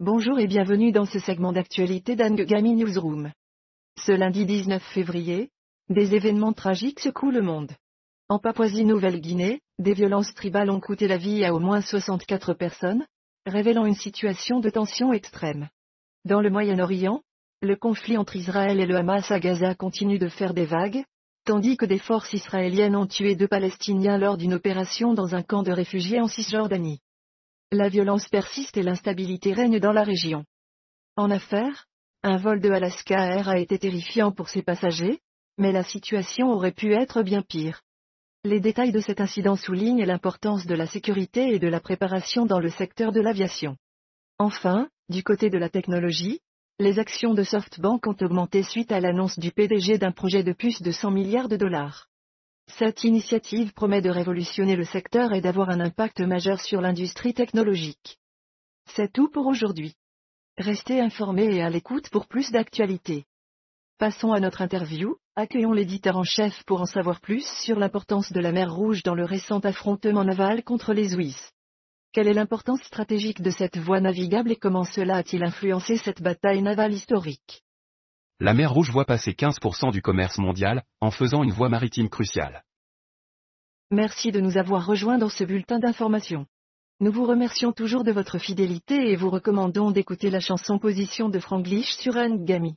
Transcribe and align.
Bonjour 0.00 0.38
et 0.38 0.46
bienvenue 0.46 0.92
dans 0.92 1.06
ce 1.06 1.18
segment 1.18 1.50
d'actualité 1.50 2.14
d'Angami 2.14 2.76
Newsroom. 2.76 3.32
Ce 4.00 4.12
lundi 4.12 4.46
19 4.46 4.80
février, 4.80 5.50
des 5.88 6.14
événements 6.14 6.52
tragiques 6.52 7.00
secouent 7.00 7.32
le 7.32 7.42
monde. 7.42 7.72
En 8.28 8.38
Papouasie-Nouvelle-Guinée, 8.38 9.60
des 9.80 9.94
violences 9.94 10.32
tribales 10.34 10.70
ont 10.70 10.78
coûté 10.78 11.08
la 11.08 11.16
vie 11.16 11.44
à 11.44 11.52
au 11.52 11.58
moins 11.58 11.80
64 11.80 12.54
personnes, 12.54 13.04
révélant 13.44 13.86
une 13.86 13.96
situation 13.96 14.60
de 14.60 14.70
tension 14.70 15.12
extrême. 15.12 15.68
Dans 16.24 16.42
le 16.42 16.50
Moyen-Orient, 16.50 17.22
le 17.60 17.74
conflit 17.74 18.16
entre 18.16 18.36
Israël 18.36 18.78
et 18.78 18.86
le 18.86 18.94
Hamas 18.94 19.32
à 19.32 19.40
Gaza 19.40 19.74
continue 19.74 20.20
de 20.20 20.28
faire 20.28 20.54
des 20.54 20.66
vagues, 20.66 21.02
tandis 21.44 21.76
que 21.76 21.86
des 21.86 21.98
forces 21.98 22.32
israéliennes 22.32 22.94
ont 22.94 23.08
tué 23.08 23.34
deux 23.34 23.48
Palestiniens 23.48 24.16
lors 24.16 24.36
d'une 24.36 24.54
opération 24.54 25.12
dans 25.12 25.34
un 25.34 25.42
camp 25.42 25.64
de 25.64 25.72
réfugiés 25.72 26.20
en 26.20 26.28
Cisjordanie. 26.28 27.00
La 27.70 27.90
violence 27.90 28.26
persiste 28.28 28.78
et 28.78 28.82
l'instabilité 28.82 29.52
règne 29.52 29.78
dans 29.78 29.92
la 29.92 30.02
région. 30.02 30.46
En 31.16 31.30
affaires, 31.30 31.84
un 32.22 32.38
vol 32.38 32.62
de 32.62 32.70
Alaska 32.70 33.18
Air 33.26 33.50
a 33.50 33.58
été 33.58 33.78
terrifiant 33.78 34.32
pour 34.32 34.48
ses 34.48 34.62
passagers, 34.62 35.20
mais 35.58 35.70
la 35.70 35.84
situation 35.84 36.50
aurait 36.50 36.72
pu 36.72 36.94
être 36.94 37.22
bien 37.22 37.42
pire. 37.42 37.82
Les 38.42 38.58
détails 38.58 38.92
de 38.92 39.00
cet 39.00 39.20
incident 39.20 39.56
soulignent 39.56 40.06
l'importance 40.06 40.64
de 40.64 40.74
la 40.74 40.86
sécurité 40.86 41.52
et 41.52 41.58
de 41.58 41.68
la 41.68 41.80
préparation 41.80 42.46
dans 42.46 42.58
le 42.58 42.70
secteur 42.70 43.12
de 43.12 43.20
l'aviation. 43.20 43.76
Enfin, 44.38 44.88
du 45.10 45.22
côté 45.22 45.50
de 45.50 45.58
la 45.58 45.68
technologie, 45.68 46.40
les 46.78 46.98
actions 46.98 47.34
de 47.34 47.42
SoftBank 47.42 48.06
ont 48.06 48.16
augmenté 48.22 48.62
suite 48.62 48.92
à 48.92 49.00
l'annonce 49.00 49.38
du 49.38 49.52
PDG 49.52 49.98
d'un 49.98 50.12
projet 50.12 50.42
de 50.42 50.54
plus 50.54 50.80
de 50.80 50.90
100 50.90 51.10
milliards 51.10 51.48
de 51.48 51.58
dollars. 51.58 52.06
Cette 52.76 53.02
initiative 53.02 53.72
promet 53.72 54.02
de 54.02 54.10
révolutionner 54.10 54.76
le 54.76 54.84
secteur 54.84 55.32
et 55.32 55.40
d'avoir 55.40 55.70
un 55.70 55.80
impact 55.80 56.20
majeur 56.20 56.60
sur 56.60 56.80
l'industrie 56.80 57.34
technologique. 57.34 58.18
C'est 58.94 59.12
tout 59.12 59.30
pour 59.30 59.46
aujourd'hui. 59.46 59.94
Restez 60.58 61.00
informés 61.00 61.54
et 61.54 61.62
à 61.62 61.70
l'écoute 61.70 62.10
pour 62.10 62.26
plus 62.26 62.50
d'actualités. 62.50 63.24
Passons 63.98 64.32
à 64.32 64.40
notre 64.40 64.60
interview, 64.60 65.16
accueillons 65.34 65.72
l'éditeur 65.72 66.16
en 66.16 66.24
chef 66.24 66.62
pour 66.64 66.80
en 66.80 66.86
savoir 66.86 67.20
plus 67.20 67.44
sur 67.64 67.78
l'importance 67.78 68.32
de 68.32 68.40
la 68.40 68.52
mer 68.52 68.72
Rouge 68.72 69.02
dans 69.02 69.14
le 69.14 69.24
récent 69.24 69.60
affrontement 69.60 70.24
naval 70.24 70.62
contre 70.62 70.92
les 70.92 71.08
Suisses. 71.08 71.52
Quelle 72.12 72.28
est 72.28 72.34
l'importance 72.34 72.82
stratégique 72.82 73.42
de 73.42 73.50
cette 73.50 73.78
voie 73.78 74.00
navigable 74.00 74.52
et 74.52 74.56
comment 74.56 74.84
cela 74.84 75.16
a-t-il 75.16 75.42
influencé 75.42 75.96
cette 75.96 76.22
bataille 76.22 76.62
navale 76.62 76.92
historique? 76.92 77.64
La 78.40 78.54
mer 78.54 78.72
Rouge 78.72 78.90
voit 78.90 79.04
passer 79.04 79.32
15% 79.32 79.90
du 79.90 80.00
commerce 80.00 80.38
mondial, 80.38 80.84
en 81.00 81.10
faisant 81.10 81.42
une 81.42 81.50
voie 81.50 81.68
maritime 81.68 82.08
cruciale. 82.08 82.62
Merci 83.90 84.30
de 84.30 84.40
nous 84.40 84.58
avoir 84.58 84.86
rejoints 84.86 85.18
dans 85.18 85.28
ce 85.28 85.44
bulletin 85.44 85.78
d'information. 85.78 86.46
Nous 87.00 87.10
vous 87.10 87.24
remercions 87.24 87.72
toujours 87.72 88.04
de 88.04 88.12
votre 88.12 88.38
fidélité 88.38 89.10
et 89.10 89.16
vous 89.16 89.30
recommandons 89.30 89.90
d'écouter 89.90 90.30
la 90.30 90.40
chanson 90.40 90.78
Position 90.78 91.28
de 91.28 91.38
Franglish 91.38 91.96
sur 91.96 92.14
Gami. 92.14 92.76